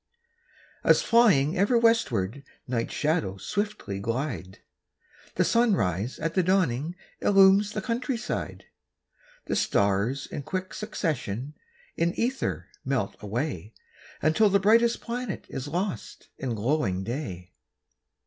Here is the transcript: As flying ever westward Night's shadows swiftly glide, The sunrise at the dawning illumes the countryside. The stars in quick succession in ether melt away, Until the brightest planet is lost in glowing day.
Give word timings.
As 0.83 1.03
flying 1.03 1.55
ever 1.55 1.77
westward 1.77 2.43
Night's 2.67 2.91
shadows 2.95 3.45
swiftly 3.45 3.99
glide, 3.99 4.57
The 5.35 5.43
sunrise 5.43 6.17
at 6.17 6.33
the 6.33 6.41
dawning 6.41 6.95
illumes 7.19 7.73
the 7.73 7.83
countryside. 7.83 8.63
The 9.45 9.55
stars 9.55 10.25
in 10.25 10.41
quick 10.41 10.73
succession 10.73 11.53
in 11.97 12.15
ether 12.15 12.69
melt 12.83 13.15
away, 13.19 13.75
Until 14.23 14.49
the 14.49 14.59
brightest 14.59 15.01
planet 15.01 15.45
is 15.49 15.67
lost 15.67 16.29
in 16.39 16.55
glowing 16.55 17.03
day. 17.03 17.53